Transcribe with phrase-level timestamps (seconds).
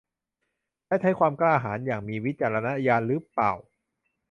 [0.87, 3.51] และใช้ความกล้าหาญอย่างมีวิจารณญาณหรือเปล่า